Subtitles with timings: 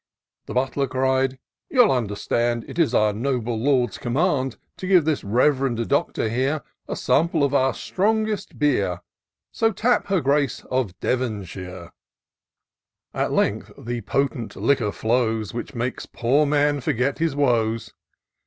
[0.47, 1.37] The Butler cried,"
[1.69, 6.95] You'll understand, It is our noble Lord's command To give this rev'rend Doctor here A
[6.95, 9.01] sample of our strongest beer;
[9.51, 11.91] So tap her grace of Devonshire''
[13.13, 17.93] At length the potent liquor flows, Which makes poor man forget his woes.